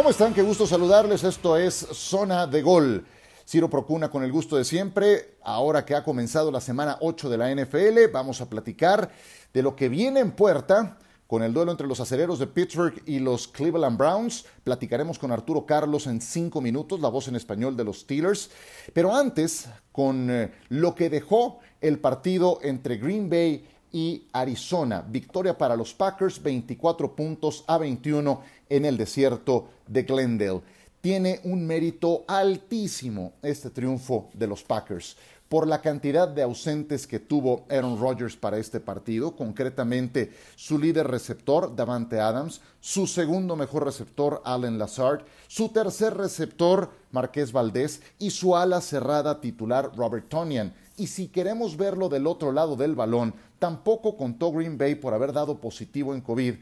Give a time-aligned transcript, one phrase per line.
[0.00, 0.32] ¿Cómo están?
[0.32, 1.24] Qué gusto saludarles.
[1.24, 3.04] Esto es Zona de Gol.
[3.46, 5.36] Ciro Procuna con el gusto de siempre.
[5.42, 9.10] Ahora que ha comenzado la semana 8 de la NFL, vamos a platicar
[9.52, 10.96] de lo que viene en puerta
[11.30, 14.44] con el duelo entre los acereros de Pittsburgh y los Cleveland Browns.
[14.64, 18.50] Platicaremos con Arturo Carlos en cinco minutos, la voz en español de los Steelers.
[18.92, 25.04] Pero antes, con eh, lo que dejó el partido entre Green Bay y Arizona.
[25.08, 30.62] Victoria para los Packers, 24 puntos a 21 en el desierto de Glendale.
[31.00, 35.16] Tiene un mérito altísimo este triunfo de los Packers
[35.50, 41.08] por la cantidad de ausentes que tuvo Aaron Rodgers para este partido, concretamente su líder
[41.08, 48.30] receptor, Davante Adams, su segundo mejor receptor, Allen Lazard, su tercer receptor, Marqués Valdés, y
[48.30, 50.72] su ala cerrada titular, Robert Tonian.
[50.96, 55.32] Y si queremos verlo del otro lado del balón, tampoco contó Green Bay por haber
[55.32, 56.54] dado positivo en COVID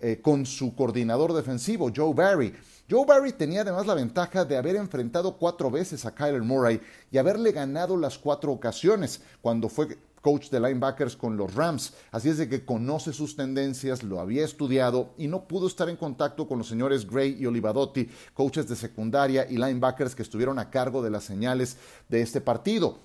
[0.00, 2.54] eh, con su coordinador defensivo, Joe Barry.
[2.88, 6.80] Joe Barry tenía además la ventaja de haber enfrentado cuatro veces a Kyler Murray
[7.10, 11.94] y haberle ganado las cuatro ocasiones cuando fue coach de linebackers con los Rams.
[12.10, 15.96] Así es de que conoce sus tendencias, lo había estudiado y no pudo estar en
[15.96, 20.68] contacto con los señores Gray y Olivadotti, coaches de secundaria y linebackers que estuvieron a
[20.68, 21.76] cargo de las señales
[22.08, 22.98] de este partido.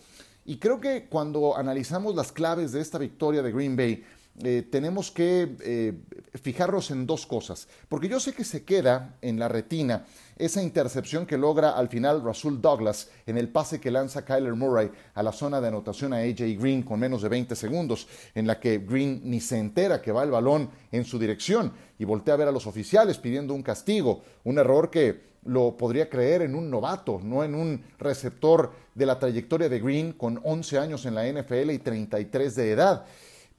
[0.45, 4.03] Y creo que cuando analizamos las claves de esta victoria de Green Bay,
[4.43, 5.93] eh, tenemos que eh,
[6.41, 10.05] fijarnos en dos cosas, porque yo sé que se queda en la retina
[10.38, 14.89] esa intercepción que logra al final Rasul Douglas en el pase que lanza Kyler Murray
[15.13, 18.59] a la zona de anotación a AJ Green con menos de 20 segundos, en la
[18.59, 22.38] que Green ni se entera que va el balón en su dirección y voltea a
[22.38, 26.69] ver a los oficiales pidiendo un castigo, un error que lo podría creer en un
[26.69, 31.27] novato, no en un receptor de la trayectoria de Green con 11 años en la
[31.27, 33.06] NFL y 33 de edad.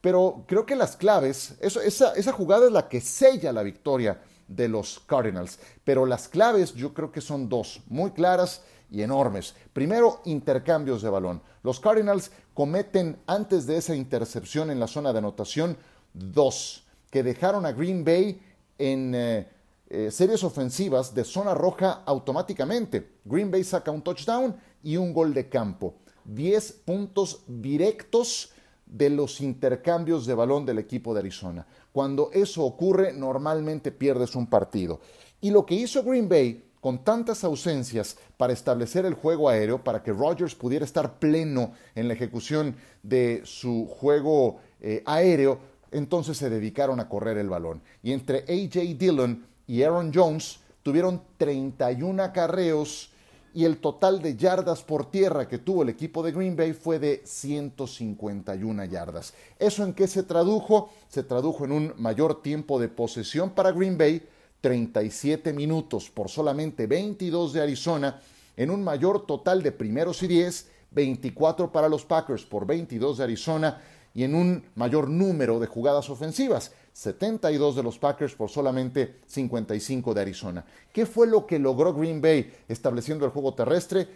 [0.02, 5.00] Pero creo que las claves, esa, jugada es la que sella la victoria de los
[5.06, 5.60] Cardinals.
[5.84, 9.54] Pero las claves yo creo que son dos, muy claras y enormes.
[9.72, 11.41] Primero, intercambios de balón.
[11.62, 15.78] Los Cardinals cometen antes de esa intercepción en la zona de anotación
[16.12, 18.42] dos, que dejaron a Green Bay
[18.78, 19.48] en eh,
[19.88, 23.18] eh, series ofensivas de zona roja automáticamente.
[23.24, 25.94] Green Bay saca un touchdown y un gol de campo.
[26.24, 28.52] Diez puntos directos
[28.92, 31.66] de los intercambios de balón del equipo de Arizona.
[31.92, 35.00] Cuando eso ocurre, normalmente pierdes un partido.
[35.41, 40.03] Y lo que hizo Green Bay con tantas ausencias para establecer el juego aéreo, para
[40.03, 45.59] que Rodgers pudiera estar pleno en la ejecución de su juego eh, aéreo,
[45.91, 47.82] entonces se dedicaron a correr el balón.
[48.03, 53.11] Y entre AJ Dillon y Aaron Jones tuvieron 31 acarreos
[53.54, 56.98] y el total de yardas por tierra que tuvo el equipo de Green Bay fue
[56.98, 59.34] de 151 yardas.
[59.58, 60.90] ¿Eso en qué se tradujo?
[61.08, 64.22] Se tradujo en un mayor tiempo de posesión para Green Bay,
[64.60, 68.20] 37 minutos por solamente 22 de Arizona,
[68.56, 73.24] en un mayor total de primeros y 10, 24 para los Packers por 22 de
[73.24, 73.80] Arizona
[74.14, 76.72] y en un mayor número de jugadas ofensivas.
[76.92, 80.64] 72 de los Packers por solamente 55 de Arizona.
[80.92, 84.06] ¿Qué fue lo que logró Green Bay estableciendo el juego terrestre?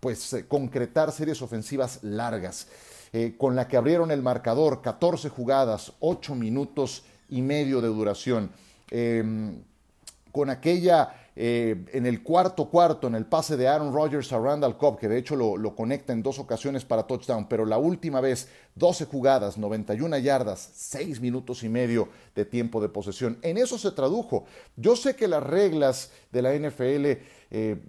[0.00, 2.68] Pues eh, concretar series ofensivas largas,
[3.12, 8.50] eh, con la que abrieron el marcador 14 jugadas, 8 minutos y medio de duración.
[8.90, 9.62] Em,
[10.32, 14.76] con aquella eh, en el cuarto cuarto, en el pase de Aaron Rodgers a Randall
[14.76, 18.20] Cobb, que de hecho lo, lo, conecta en dos ocasiones para touchdown, pero la última
[18.20, 23.38] vez 12 jugadas, 91 yardas, 6 minutos y medio de tiempo de posesión.
[23.42, 24.44] En eso se tradujo.
[24.76, 27.82] Yo sé que las reglas de la NFL eh,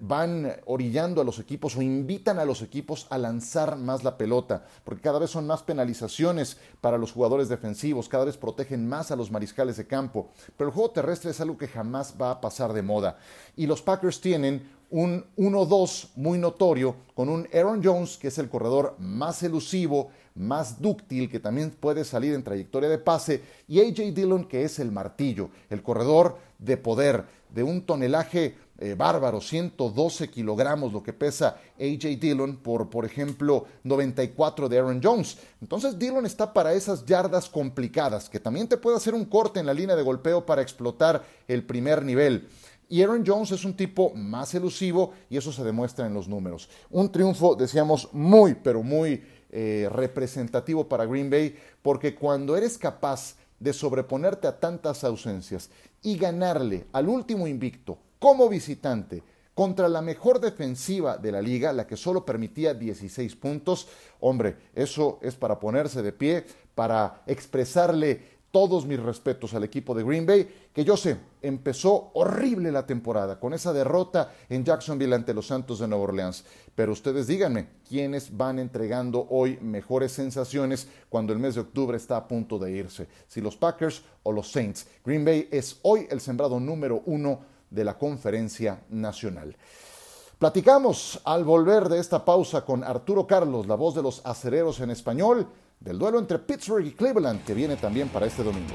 [0.00, 4.64] van orillando a los equipos o invitan a los equipos a lanzar más la pelota,
[4.82, 9.16] porque cada vez son más penalizaciones para los jugadores defensivos, cada vez protegen más a
[9.16, 12.72] los mariscales de campo, pero el juego terrestre es algo que jamás va a pasar
[12.72, 13.18] de moda.
[13.56, 18.48] Y los Packers tienen un 1-2 muy notorio con un Aaron Jones, que es el
[18.48, 24.14] corredor más elusivo, más dúctil, que también puede salir en trayectoria de pase, y AJ
[24.14, 30.30] Dillon, que es el martillo, el corredor de poder, de un tonelaje eh, bárbaro, 112
[30.30, 35.38] kilogramos, lo que pesa AJ Dillon por, por ejemplo, 94 de Aaron Jones.
[35.60, 39.66] Entonces Dillon está para esas yardas complicadas, que también te puede hacer un corte en
[39.66, 42.48] la línea de golpeo para explotar el primer nivel.
[42.88, 46.68] Y Aaron Jones es un tipo más elusivo y eso se demuestra en los números.
[46.90, 53.36] Un triunfo, decíamos, muy, pero muy eh, representativo para Green Bay, porque cuando eres capaz
[53.60, 55.70] de sobreponerte a tantas ausencias
[56.02, 59.22] y ganarle al último invicto como visitante
[59.52, 63.86] contra la mejor defensiva de la liga, la que solo permitía 16 puntos,
[64.20, 70.04] hombre, eso es para ponerse de pie, para expresarle todos mis respetos al equipo de
[70.04, 75.34] Green Bay, que yo sé, empezó horrible la temporada con esa derrota en Jacksonville ante
[75.34, 76.46] los Santos de Nueva Orleans.
[76.74, 82.16] Pero ustedes díganme, ¿quiénes van entregando hoy mejores sensaciones cuando el mes de octubre está
[82.16, 83.06] a punto de irse?
[83.28, 84.86] Si los Packers o los Saints.
[85.04, 89.56] Green Bay es hoy el sembrado número uno de la conferencia nacional.
[90.38, 94.90] Platicamos al volver de esta pausa con Arturo Carlos, la voz de los acereros en
[94.90, 95.48] español
[95.80, 98.74] del duelo entre Pittsburgh y Cleveland que viene también para este domingo.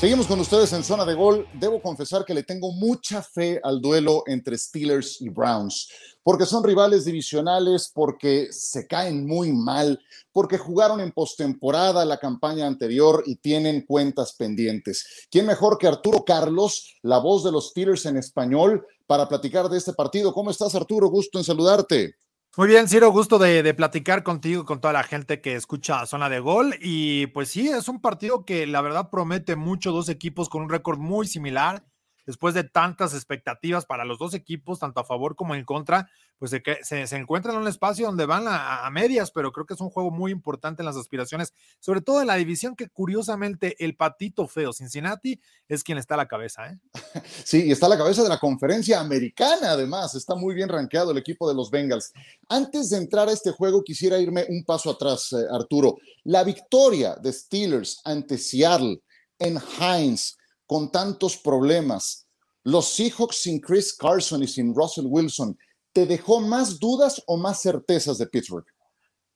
[0.00, 1.46] Seguimos con ustedes en zona de gol.
[1.52, 5.88] Debo confesar que le tengo mucha fe al duelo entre Steelers y Browns
[6.22, 10.00] porque son rivales divisionales, porque se caen muy mal,
[10.32, 15.26] porque jugaron en postemporada la campaña anterior y tienen cuentas pendientes.
[15.30, 19.78] ¿Quién mejor que Arturo Carlos, la voz de los Steelers en español, para platicar de
[19.78, 20.32] este partido?
[20.32, 21.08] ¿Cómo estás, Arturo?
[21.08, 22.14] Gusto en saludarte.
[22.56, 26.28] Muy bien, Ciro, gusto de, de, platicar contigo, con toda la gente que escucha Zona
[26.28, 26.74] de Gol.
[26.80, 30.68] Y pues sí, es un partido que la verdad promete mucho, dos equipos con un
[30.68, 31.84] récord muy similar
[32.26, 36.08] después de tantas expectativas para los dos equipos, tanto a favor como en contra,
[36.40, 36.52] pues
[36.82, 39.90] se, se, encuentran en un espacio donde van a, medias, pero creo que es un
[39.90, 44.48] juego muy importante en las aspiraciones, sobre todo en la división que curiosamente el patito
[44.48, 45.38] feo Cincinnati
[45.68, 46.70] es quien está a la cabeza.
[46.70, 46.78] ¿eh?
[47.44, 51.10] Sí, y está a la cabeza de la conferencia americana, además, está muy bien rankeado
[51.10, 52.12] el equipo de los Bengals.
[52.48, 55.98] Antes de entrar a este juego, quisiera irme un paso atrás, eh, Arturo.
[56.24, 59.02] La victoria de Steelers ante Seattle
[59.38, 60.38] en Heinz
[60.70, 62.28] con tantos problemas,
[62.62, 65.58] los Seahawks sin Chris Carson y sin Russell Wilson,
[65.92, 68.64] ¿te dejó más dudas o más certezas de Pittsburgh?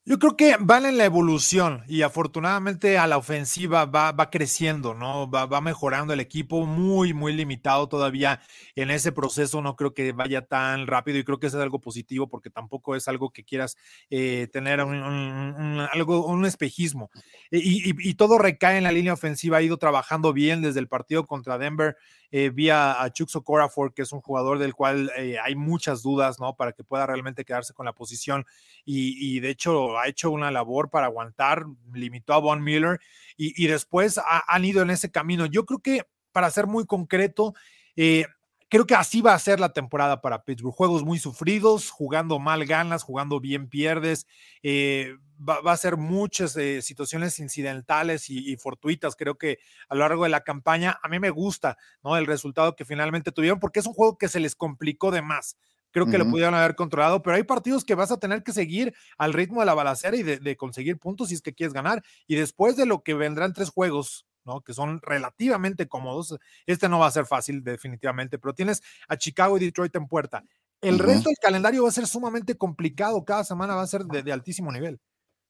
[0.06, 4.92] Yo creo que van en la evolución y afortunadamente a la ofensiva va, va creciendo,
[4.92, 5.30] ¿no?
[5.30, 8.42] Va, va, mejorando el equipo, muy, muy limitado todavía
[8.74, 9.62] en ese proceso.
[9.62, 12.96] No creo que vaya tan rápido y creo que eso es algo positivo porque tampoco
[12.96, 13.78] es algo que quieras
[14.10, 17.10] eh, tener un, algo, un espejismo.
[17.50, 19.56] Y, y, todo recae en la línea ofensiva.
[19.56, 21.96] Ha ido trabajando bien desde el partido contra Denver.
[22.36, 26.40] Eh, vía a Chuck Socorafor, que es un jugador del cual eh, hay muchas dudas,
[26.40, 26.56] ¿no?
[26.56, 28.44] Para que pueda realmente quedarse con la posición.
[28.84, 32.98] Y, de hecho ha hecho una labor para aguantar, limitó a Von Miller
[33.36, 35.46] y, después han ido en ese camino.
[35.46, 37.54] Yo creo que, para ser muy concreto,
[37.94, 38.26] eh,
[38.74, 40.74] creo que así va a ser la temporada para Pittsburgh.
[40.74, 44.26] Juegos muy sufridos, jugando mal ganas, jugando bien pierdes.
[44.64, 49.14] Eh, va, a ser muchas eh, situaciones incidentales y, fortuitas.
[49.14, 52.16] Creo que a lo largo de la campaña, a mí me gusta ¿no?
[52.16, 55.56] el resultado que finalmente tuvieron, porque es un juego que se les complicó de más.
[55.92, 58.92] Creo que lo pudieron haber controlado, pero hay partidos que vas a tener que seguir
[59.18, 62.02] al ritmo de la balacera y de, de conseguir puntos si es que quieres ganar.
[62.26, 64.60] Y después de lo que vendrán tres juegos ¿no?
[64.60, 66.36] Que son relativamente cómodos.
[66.66, 70.44] Este no va a ser fácil, definitivamente, pero tienes a Chicago y Detroit en puerta.
[70.80, 73.24] El resto del calendario va a ser sumamente complicado.
[73.24, 75.00] Cada semana va a ser de, altísimo nivel.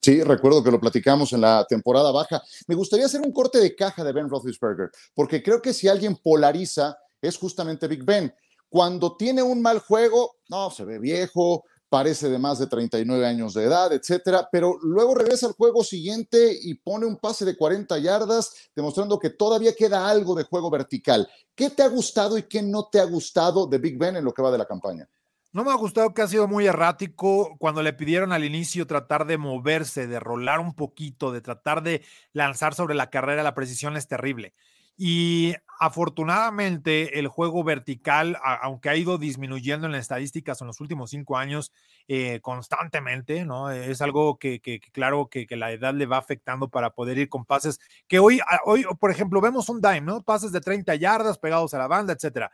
[0.00, 2.43] Sí, recuerdo que lo platicamos en la temporada baja.
[2.69, 6.17] Me gustaría hacer un corte de caja de Ben Roethlisberger, porque creo que si alguien
[6.17, 8.32] polariza es justamente Big Ben.
[8.69, 11.64] Cuando tiene un mal juego, no, se ve viejo,
[11.94, 16.59] parece de más de 39 años de edad, etcétera, pero luego regresa al juego siguiente
[16.61, 21.30] y pone un pase de 40 yardas, demostrando que todavía queda algo de juego vertical.
[21.54, 24.35] ¿Qué te ha gustado y qué no te ha gustado de Big Ben en lo
[24.35, 25.09] que va de la campaña?
[25.52, 29.25] No me ha gustado que ha sido muy errático cuando le pidieron al inicio tratar
[29.25, 32.02] de moverse, de rolar un poquito, de tratar de
[32.33, 34.52] lanzar sobre la carrera, la precisión es terrible.
[34.97, 41.11] Y afortunadamente el juego vertical, aunque ha ido disminuyendo en las estadísticas en los últimos
[41.11, 41.73] cinco años
[42.09, 43.71] eh, constantemente, ¿no?
[43.71, 44.61] Es algo que,
[44.93, 48.85] claro que, la edad le va afectando para poder ir con pases que hoy, hoy,
[48.99, 50.23] por ejemplo, vemos un dime, ¿no?
[50.23, 52.51] Pases de 30 yardas pegados a la banda, etcétera.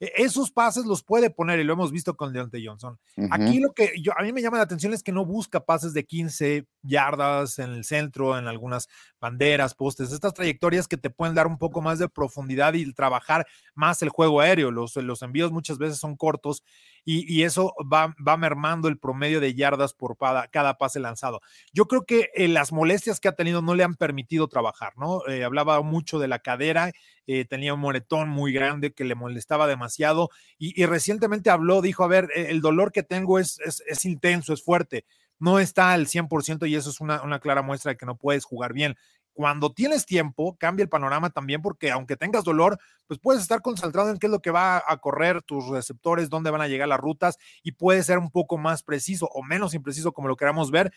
[0.00, 2.98] E, esos pases los puede poner y lo hemos visto con Deontay Johnson.
[3.30, 5.92] Aquí lo que yo, a mí me llama la atención es que no busca pases
[5.92, 8.88] de 15 yardas en el centro, en algunas
[9.20, 13.46] banderas, postes, estas trayectorias que te pueden dar un poco más de profundidad y trabajar
[13.74, 14.70] más el juego aéreo.
[14.70, 16.62] Los, los envíos muchas veces son cortos
[17.04, 20.16] y, eso va, va, mermando el promedio de yardas por
[20.50, 21.40] cada, pase lanzado.
[21.72, 25.26] Yo creo que eh, las molestias que ha tenido no le han permitido trabajar, ¿no?
[25.28, 26.92] Eh, hablaba mucho de la cadera,
[27.26, 32.08] eh, tenía un moretón muy grande que le molestaba demasiado y, recientemente habló, dijo, a
[32.08, 35.04] ver, el dolor que tengo es, es, intenso, es fuerte
[35.40, 38.44] no está al 100% y eso es una, una, clara muestra de que no puedes
[38.44, 38.96] jugar bien
[39.34, 44.10] cuando tienes tiempo, cambia el panorama también, porque aunque tengas dolor, pues puedes estar concentrado
[44.10, 47.00] en qué es lo que va a correr tus receptores, dónde van a llegar las
[47.00, 50.92] rutas y puede ser un poco más preciso o menos impreciso como lo queramos ver.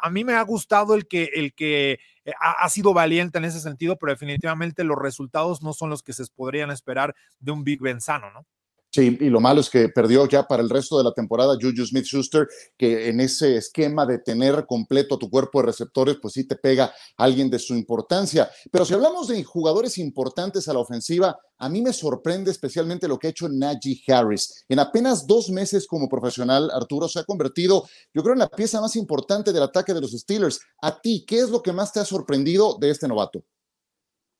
[0.00, 3.44] A mí me ha gustado el que, el que eh, ha, ha sido valiente en
[3.44, 7.64] ese sentido, pero definitivamente los resultados no son los que se podrían esperar de un
[7.64, 8.46] Big Ben sano, ¿no?
[8.92, 11.86] Sí, y lo malo es que perdió ya para el resto de la temporada Juju
[11.86, 16.42] Smith Schuster, que en ese esquema de tener completo tu cuerpo de receptores, pues sí
[16.42, 18.50] te pega alguien de su importancia.
[18.72, 23.16] Pero si hablamos de jugadores importantes a la ofensiva, a mí me sorprende especialmente lo
[23.16, 24.64] que ha hecho Najee Harris.
[24.68, 28.80] En apenas dos meses como profesional, Arturo se ha convertido, yo creo, en la pieza
[28.80, 30.58] más importante del ataque de los Steelers.
[30.82, 33.44] A ti, ¿qué es lo que más te ha sorprendido de este novato?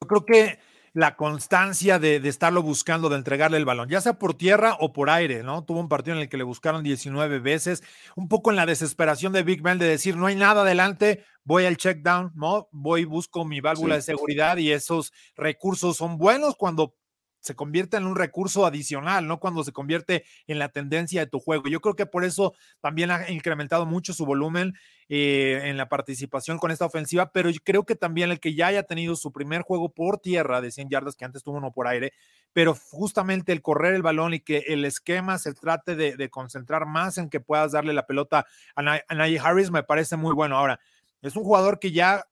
[0.02, 0.58] Yo creo que
[0.92, 5.10] la constancia de, estarlo buscando, de entregarle el balón, ya sea por tierra o por
[5.10, 5.64] aire, ¿no?
[5.64, 7.82] Tuvo un partido en el que le buscaron 19 veces,
[8.16, 11.66] un poco en la desesperación de Big Ben de decir, no hay nada adelante, voy
[11.66, 12.68] al check down, ¿no?
[12.72, 16.94] Voy, busco mi válvula de seguridad y esos recursos son buenos cuando
[17.40, 19.40] se convierte en un recurso adicional, ¿no?
[19.40, 21.68] Cuando se convierte en la tendencia de tu juego.
[21.68, 24.74] Yo creo que por eso también ha incrementado mucho su volumen
[25.08, 28.68] eh, en la participación con esta ofensiva, pero yo creo que también el que ya
[28.68, 31.88] haya tenido su primer juego por tierra de 100 yardas, que antes tuvo uno por
[31.88, 32.12] aire,
[32.52, 37.18] pero justamente el correr el balón y que el esquema se trate de, concentrar más
[37.18, 40.56] en que puedas darle la pelota a, Najee Harris me parece muy bueno.
[40.56, 40.78] Ahora,
[41.22, 42.24] es un jugador que ya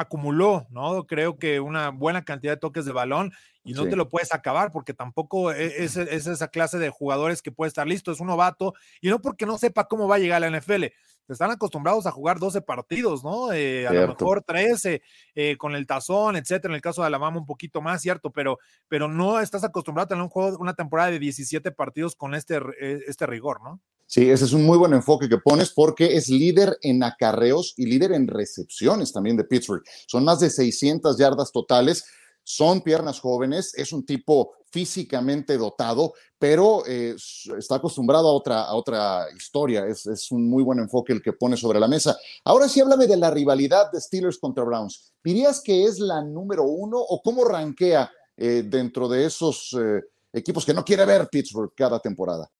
[0.00, 1.06] acumuló, ¿no?
[1.06, 4.72] Creo que una buena cantidad de toques de balón y no te lo puedes acabar
[4.72, 8.74] porque tampoco e, es, esa clase de jugadores que puede estar listo, es un novato
[9.00, 10.84] y no porque no sepa cómo va a llegar a la NFL.
[11.28, 13.52] Están acostumbrados a jugar 12 partidos, ¿no?
[13.52, 15.00] Eh, a lo mejor 13
[15.36, 16.72] eh, con el tazón, etcétera.
[16.72, 20.08] En el caso de Alabama un poquito más, cierto, pero, pero no estás acostumbrado a
[20.08, 23.80] tener un juego, una temporada de 17 partidos con este, eh, este rigor, ¿no?
[24.10, 27.86] Sí, ese es un muy buen enfoque que pones porque es líder en acarreos y
[27.86, 29.84] líder en recepciones también de Pittsburgh.
[30.08, 32.04] Son más de 600 yardas totales
[32.42, 37.14] son piernas jóvenes, es un tipo físicamente dotado, pero eh,
[37.56, 39.86] está acostumbrado a otra, a otra historia.
[39.86, 42.18] Es, un muy buen enfoque el que pone sobre la mesa.
[42.44, 45.12] Ahora sí, háblame de la rivalidad de Steelers contra Browns.
[45.22, 50.00] ¿Dirías que es la número uno o cómo rankea eh, dentro de esos eh,
[50.32, 52.50] equipos que no quiere ver Pittsburgh cada temporada?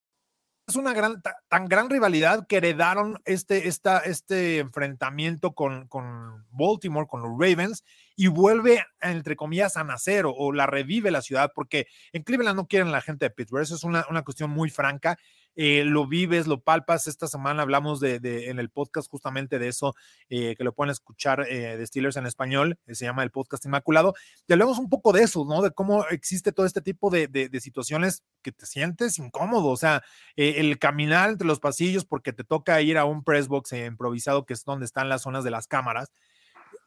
[0.70, 7.06] Es una gran, tan gran rivalidad que heredaron este, esta, este enfrentamiento con, con Baltimore,
[7.06, 7.84] con los Ravens,
[8.16, 12.66] y vuelve, entre comillas, a nacer o, la revive la ciudad, porque en Cleveland no
[12.66, 13.62] quieren la gente de Pittsburgh.
[13.62, 15.18] Eso es una, una cuestión muy franca.
[15.56, 17.06] Eh, lo vives, lo palpas.
[17.06, 18.18] Esta semana hablamos de,
[18.50, 19.94] en el podcast justamente de eso,
[20.28, 24.14] eh, que lo pueden escuchar eh, de Steelers en español, se llama el podcast Inmaculado.
[24.46, 25.62] Te hablamos un poco de eso, ¿no?
[25.62, 30.02] De cómo existe todo este tipo de, de situaciones que te sientes incómodo, o sea,
[30.36, 34.54] el caminar entre los pasillos porque te toca ir a un press box improvisado, que
[34.54, 36.10] es donde están las zonas de las cámaras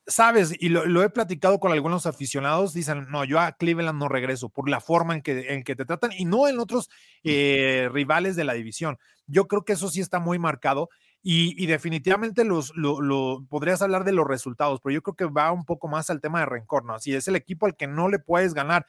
[0.07, 4.49] sabes, y lo, he platicado con algunos aficionados, dicen, no, yo a Cleveland no regreso
[4.49, 6.89] por la forma en que, en que te tratan y no en otros
[7.23, 8.97] eh, rivales de la división.
[9.27, 10.89] Yo creo que eso sí está muy marcado
[11.25, 15.63] y, definitivamente los, lo, podrías hablar de los resultados, pero yo creo que va un
[15.63, 16.99] poco más al tema de rencor, ¿no?
[16.99, 18.85] Si es el equipo al que no le puedes ganar.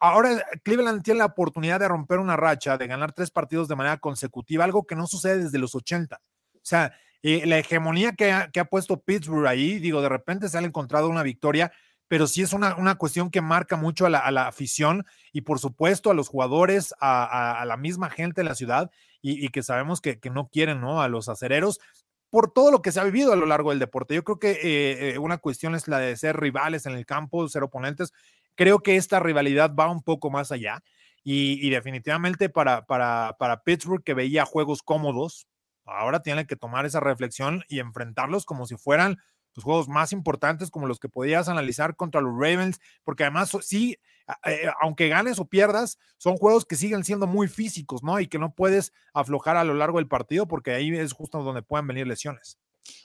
[0.00, 3.98] Ahora Cleveland tiene la oportunidad de romper una racha, de ganar tres partidos de manera
[3.98, 6.16] consecutiva, algo que no sucede desde los 80.
[6.16, 10.60] O sea, eh, la hegemonía que ha, puesto Pittsburgh ahí, digo, de repente se ha
[10.60, 11.72] encontrado una victoria,
[12.08, 16.10] pero sí es una, una cuestión que marca mucho a la, afición y por supuesto
[16.10, 18.90] a los jugadores, a, la misma gente de la ciudad
[19.22, 21.00] y, que sabemos que, no quieren, ¿no?
[21.00, 21.80] A los acereros
[22.28, 24.14] por todo lo que se ha vivido a lo largo del deporte.
[24.14, 27.48] Yo creo que eh, eh, una cuestión es la de ser rivales en el campo,
[27.48, 28.12] ser oponentes.
[28.56, 30.82] Creo que esta rivalidad va un poco más allá.
[31.24, 35.46] Y, definitivamente para, para, para Pittsburgh, que veía juegos cómodos,
[35.84, 39.18] Ahora tienen que tomar esa reflexión y enfrentarlos como si fueran
[39.54, 43.98] los juegos más importantes, como los que podías analizar contra los Ravens, porque además sí,
[44.46, 48.18] eh, aunque ganes o pierdas, son juegos que siguen siendo muy físicos, ¿no?
[48.20, 51.62] Y que no puedes aflojar a lo largo del partido, porque ahí es justo donde
[51.62, 52.58] pueden venir lesiones.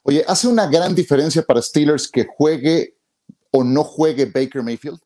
[0.03, 2.98] Oye, ¿hace una gran diferencia para Steelers que juegue
[3.51, 5.00] o no juegue Baker Mayfield?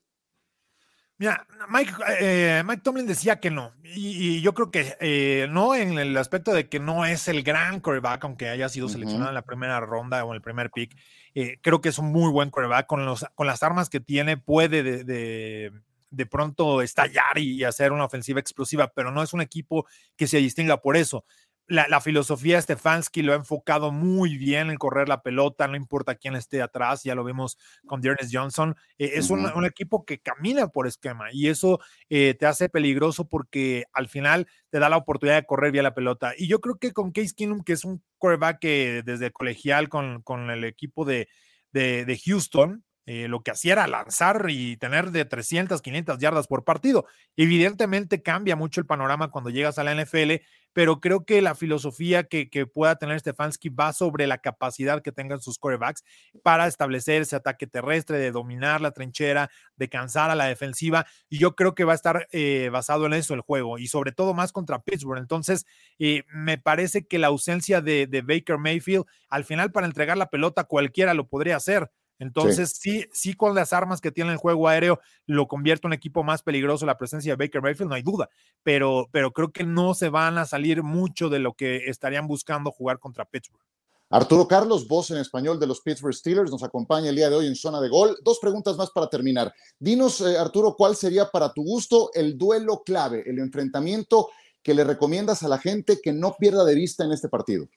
[1.22, 6.00] Mira, Mike, eh, Mike Tomlin decía que no, y, yo creo que eh, no en
[6.00, 9.44] el aspecto de que no es el gran quarterback, aunque haya sido seleccionado en la
[9.44, 10.98] primera ronda o en el primer pick.
[11.36, 14.38] Eh, creo que es un muy buen quarterback con, los, con las armas que tiene,
[14.38, 15.72] puede de, de,
[16.10, 19.86] de pronto estallar y hacer una ofensiva explosiva, pero no es un equipo
[20.18, 21.24] que se distinga por eso
[21.72, 26.16] la, filosofía de Stefanski lo ha enfocado muy bien en correr la pelota, no importa
[26.16, 28.76] quién esté atrás, ya lo vimos con Dearness Johnson.
[28.98, 33.86] Eh, es un, equipo que camina por esquema y eso eh, te hace peligroso porque
[33.94, 36.34] al final te da la oportunidad de correr bien la pelota.
[36.38, 40.22] Y yo creo que con Case Keenum, que es un quarterback que desde colegial con,
[40.24, 41.30] con el equipo de,
[41.72, 46.64] de, Houston, eh, lo que hacía era lanzar y tener de 300, 500 yardas por
[46.64, 47.06] partido.
[47.36, 52.24] Evidentemente cambia mucho el panorama cuando llegas a la NFL, pero creo que la filosofía
[52.24, 56.04] que, pueda tener Stefanski va sobre la capacidad que tengan sus corebacks
[56.44, 61.40] para establecer ese ataque terrestre, de dominar la trinchera, de cansar a la defensiva, y
[61.40, 64.34] yo creo que va a estar eh, basado en eso el juego, y sobre todo
[64.34, 65.20] más contra Pittsburgh.
[65.20, 65.66] Entonces,
[66.00, 70.30] eh, me parece que la ausencia de, de Baker Mayfield, al final para entregar la
[70.30, 71.90] pelota cualquiera lo podría hacer
[72.22, 73.08] entonces, sí.
[73.12, 76.44] sí, con las armas que tiene el juego aéreo, lo convierte en un equipo más
[76.44, 78.30] peligroso la presencia de Baker Mayfield, no hay duda,
[78.62, 82.72] pero, pero creo que no se van a salir mucho de lo que estarían buscando
[82.72, 83.64] jugar contra Pittsburgh.
[84.12, 87.48] Arturo Carlos, voz en español de los Pittsburgh Steelers, nos acompaña el día de hoy
[87.48, 88.16] en zona de gol.
[88.24, 89.52] Dos preguntas más para terminar.
[89.80, 94.30] Dinos, eh, Arturo, ¿cuál sería para tu gusto el duelo clave, el enfrentamiento
[94.62, 97.68] que le recomiendas a la gente que no pierda de vista en este partido?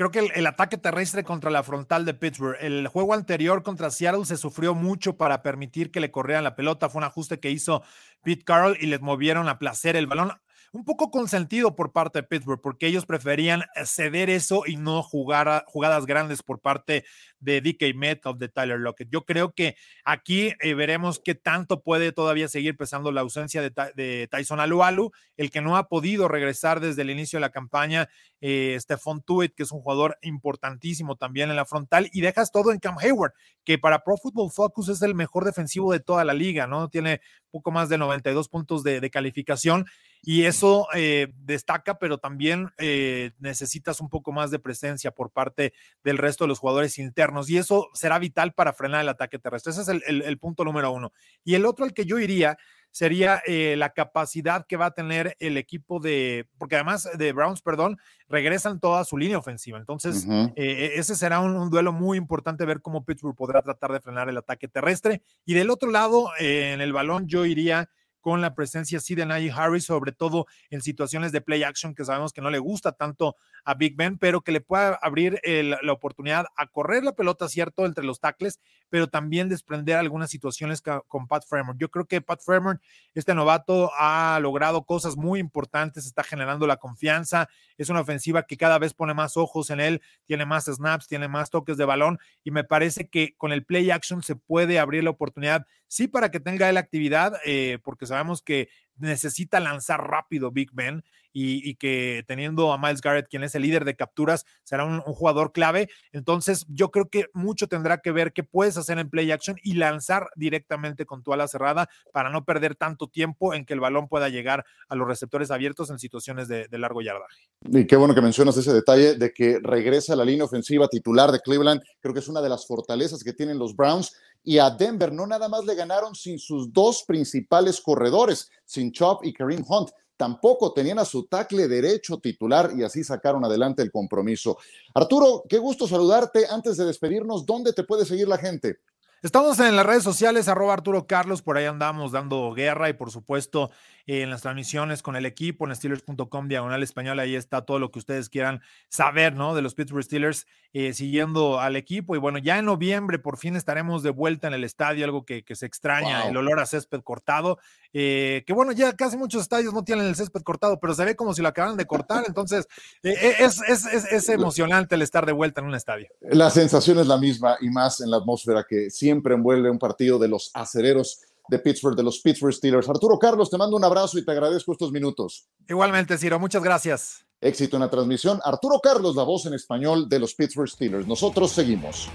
[0.00, 4.24] Creo que el, ataque terrestre contra la frontal de Pittsburgh, el juego anterior contra Seattle
[4.24, 6.88] se sufrió mucho para permitir que le corrieran la pelota.
[6.88, 7.82] Fue un ajuste que hizo
[8.22, 10.32] Pete Carroll y les movieron a placer el balón
[10.72, 15.64] un poco consentido por parte de Pittsburgh, porque ellos preferían ceder eso y no jugar
[15.66, 17.04] jugadas grandes por parte
[17.40, 19.08] de DK Metcalf, de Tyler Lockett.
[19.10, 24.28] Yo creo que aquí eh, veremos qué tanto puede todavía seguir pesando la ausencia de,
[24.30, 28.08] Tyson Alualu, el que no ha podido regresar desde el inicio de la campaña,
[28.40, 32.72] eh, Stephon Tuitt, que es un jugador importantísimo también en la frontal, y dejas todo
[32.72, 33.32] en Cam Hayward,
[33.64, 36.88] que para Pro Football Focus es el mejor defensivo de toda la liga, ¿no?
[36.88, 39.86] Tiene poco más de 92 puntos de, calificación
[40.22, 45.72] y eso eh, destaca, pero también eh, necesitas un poco más de presencia por parte
[46.04, 49.72] del resto de los jugadores internos y eso será vital para frenar el ataque terrestre.
[49.72, 51.12] Ese es el, punto número uno.
[51.44, 52.58] Y el otro al que yo iría
[52.90, 57.62] sería eh, la capacidad que va a tener el equipo de, porque además de Browns,
[57.62, 57.98] perdón,
[58.28, 59.78] regresan toda su línea ofensiva.
[59.78, 64.00] Entonces, e, ese será un, un, duelo muy importante, ver cómo Pittsburgh podrá tratar de
[64.00, 65.22] frenar el ataque terrestre.
[65.44, 67.88] Y del otro lado, en el balón, yo iría
[68.20, 72.04] con la presencia sí de Najee Harris, sobre todo en situaciones de play action que
[72.04, 75.92] sabemos que no le gusta tanto a Big Ben, pero que le pueda abrir la
[75.92, 81.26] oportunidad a correr la pelota, cierto, entre los tackles, pero también desprender algunas situaciones con
[81.26, 81.78] Pat Fremont.
[81.80, 82.80] Yo creo que Pat Fremont,
[83.14, 88.56] este novato, ha logrado cosas muy importantes, está generando la confianza, es una ofensiva que
[88.56, 92.18] cada vez pone más ojos en él, tiene más snaps, tiene más toques de balón
[92.44, 96.30] y me parece que con el play action se puede abrir la oportunidad, sí, para
[96.30, 102.24] que tenga él actividad, eh, porque sabemos que necesita lanzar rápido Big Ben y, que
[102.26, 105.88] teniendo a Miles Garrett, quien es el líder de capturas, será un, jugador clave.
[106.12, 109.74] Entonces, yo creo que mucho tendrá que ver qué puedes hacer en play action y
[109.74, 114.08] lanzar directamente con tu ala cerrada para no perder tanto tiempo en que el balón
[114.08, 117.48] pueda llegar a los receptores abiertos en situaciones de, largo yardaje.
[117.70, 121.40] Y qué bueno que mencionas ese detalle de que regresa la línea ofensiva titular de
[121.40, 121.82] Cleveland.
[122.00, 124.16] Creo que es una de las fortalezas que tienen los Browns.
[124.42, 129.24] Y a Denver no nada más le ganaron sin sus dos principales corredores, sin Chop
[129.24, 133.90] y Kareem Hunt tampoco tenían a su tackle derecho titular y así sacaron adelante el
[133.90, 134.58] compromiso.
[134.92, 136.46] Arturo, qué gusto saludarte.
[136.46, 138.80] Antes de despedirnos, ¿dónde te puede seguir la gente?
[139.22, 143.10] Estamos en las redes sociales, arroba Arturo Carlos, por ahí andamos dando guerra y por
[143.10, 143.70] supuesto
[144.06, 147.98] en las transmisiones con el equipo en Steelers.com diagonal español, ahí está todo lo que
[147.98, 149.54] ustedes quieran saber, ¿no?
[149.54, 153.56] De los Pittsburgh Steelers eh, siguiendo al equipo y bueno, ya en noviembre por fin
[153.56, 157.58] estaremos de vuelta en el estadio, algo que, se extraña, el olor a césped cortado,
[157.92, 161.14] eh, que bueno, ya casi muchos estadios no tienen el césped cortado, pero se ve
[161.14, 162.68] como si lo acaban de cortar, entonces
[163.02, 166.08] eh, es, es, es emocionante el estar de vuelta en un estadio.
[166.22, 169.78] La sensación es la misma y más en la atmósfera que siempre siempre envuelve un
[169.78, 171.18] partido de los acereros
[171.48, 172.88] de Pittsburgh, de los Pittsburgh Steelers.
[172.88, 175.48] Arturo Carlos, te mando un abrazo y te agradezco estos minutos.
[175.68, 177.26] Igualmente, Ciro, muchas gracias.
[177.40, 178.38] Éxito en la transmisión.
[178.44, 181.08] Arturo Carlos, la voz en español de los Pittsburgh Steelers.
[181.08, 182.08] Nosotros seguimos.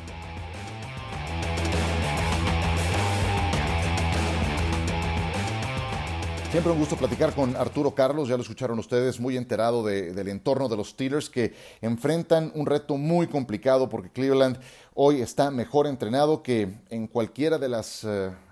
[6.56, 10.70] Siempre un gusto platicar con Arturo Carlos, ya lo escucharon ustedes, muy enterado del entorno
[10.70, 14.58] de los Steelers que enfrentan un reto muy complicado porque Cleveland
[14.96, 18.08] hoy está mejor entrenado que en cualquiera de las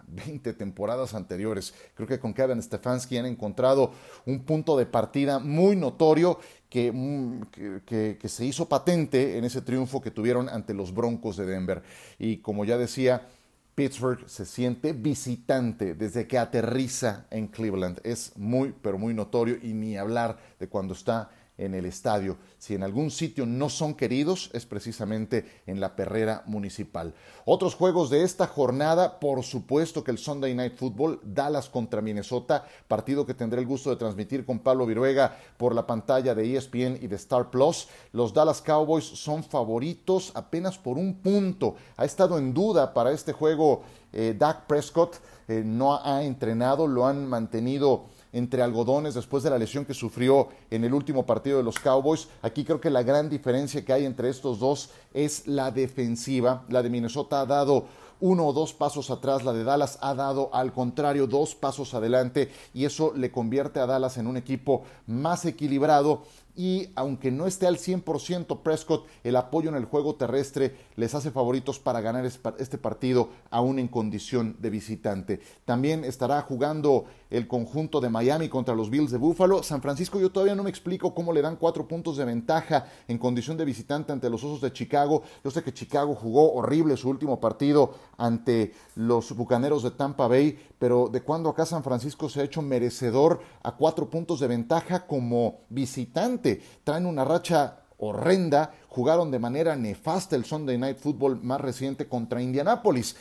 [0.08, 1.73] 20 eh, temporadas anteriores.
[1.95, 3.91] Creo que con Kevin Stefanski han encontrado
[4.25, 6.38] un punto de partida muy notorio
[6.73, 7.41] mm,
[7.86, 11.82] que, que se hizo patente en ese triunfo que tuvieron ante los Broncos de Denver.
[12.19, 13.27] Y como ya decía,
[13.73, 18.01] Pittsburgh se siente visitante desde que aterriza en Cleveland.
[18.03, 22.37] Es muy, pero muy notorio y ni hablar de cuando está en el estadio.
[22.57, 27.13] Si en algún sitio no son queridos, es precisamente en la perrera municipal.
[27.45, 32.65] Otros juegos de esta jornada, por supuesto que el Sunday Night Football, Dallas contra Minnesota,
[32.87, 36.99] partido que tendré el gusto de transmitir con Pablo Viruega por la pantalla de ESPN
[37.01, 37.87] y de Star Plus.
[38.11, 41.75] Los Dallas Cowboys son favoritos apenas por un punto.
[41.97, 47.05] Ha estado en duda para este juego eh, Dak Prescott, eh, no ha entrenado, lo
[47.05, 51.63] han mantenido entre algodones después de la lesión que sufrió en el último partido de
[51.63, 52.27] los Cowboys.
[52.41, 56.65] Aquí creo que la gran diferencia que hay entre estos dos es la defensiva.
[56.69, 57.85] La de Minnesota ha dado
[58.19, 62.49] uno o dos pasos atrás, la de Dallas ha dado al contrario dos pasos adelante
[62.73, 66.23] y eso le convierte a Dallas en un equipo más equilibrado
[66.55, 71.31] y aunque no esté al 100% Prescott, el apoyo en el juego terrestre les hace
[71.31, 75.39] favoritos para ganar este partido aún en condición de visitante.
[75.65, 79.63] También estará jugando el conjunto de Miami contra los Bills de Buffalo.
[79.63, 83.17] San Francisco yo todavía no me explico cómo le dan cuatro puntos de ventaja en
[83.17, 85.23] condición de visitante ante los Osos de Chicago.
[85.43, 90.59] Yo sé que Chicago jugó horrible su último partido ante los Bucaneros de Tampa Bay,
[90.77, 95.07] pero de cuando acá San Francisco se ha hecho merecedor a cuatro puntos de ventaja
[95.07, 96.42] como visitante.
[96.84, 102.41] Traen una racha horrenda, jugaron de manera nefasta el Sunday Night Football más reciente contra
[102.41, 103.15] Indianapolis.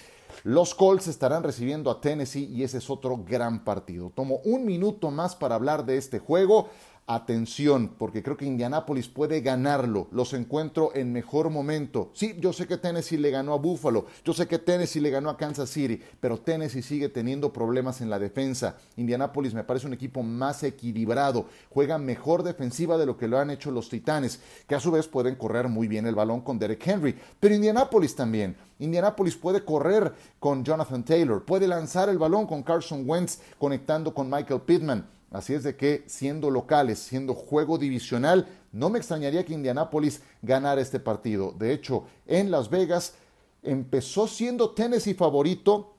[0.44, 4.10] Los Colts estarán recibiendo a Tennessee y ese es otro gran partido.
[4.10, 6.68] Tomo un minuto más para hablar de este juego
[7.06, 10.08] atención, porque creo que Indianapolis puede ganarlo.
[10.12, 12.10] Los encuentro en mejor momento.
[12.14, 15.30] Sí, yo sé que Tennessee le ganó a Buffalo, yo sé que Tennessee le ganó
[15.30, 18.76] a Kansas City, pero Tennessee sigue teniendo problemas en la defensa.
[18.96, 23.50] Indianapolis me parece un equipo más equilibrado, juega mejor defensiva de lo que lo han
[23.50, 26.86] hecho los Titanes, que a su vez pueden correr muy bien el balón con Derek
[26.86, 28.56] Henry, pero Indianapolis también.
[28.78, 34.30] Indianapolis puede correr con Jonathan Taylor, puede lanzar el balón con Carson Wentz conectando con
[34.30, 35.06] Michael Pittman.
[35.32, 40.80] Así es de que, siendo locales, siendo juego divisional, no me extrañaría que Indianápolis ganara
[40.80, 41.52] este partido.
[41.52, 43.14] De hecho, en Las Vegas
[43.62, 45.91] empezó siendo Tennessee favorito,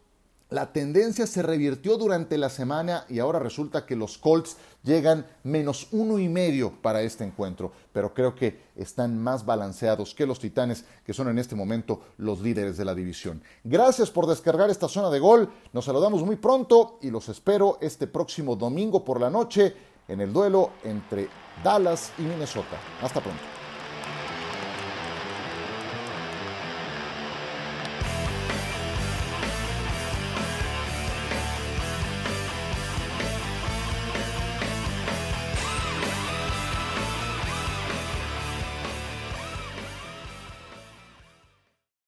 [0.54, 5.88] la tendencia se revirtió durante la semana y ahora resulta que los Colts llegan menos
[5.92, 10.86] uno y medio para este encuentro, pero creo que están más balanceados que los Titanes,
[11.04, 13.42] que son en este momento los líderes de la división.
[13.63, 18.06] Gracias por descargar esta zona de gol, nos saludamos muy pronto y los espero este
[18.06, 19.74] próximo domingo por la noche
[20.08, 21.30] en el duelo entre
[21.63, 22.78] Dallas y Minnesota.
[23.02, 23.53] Hasta pronto.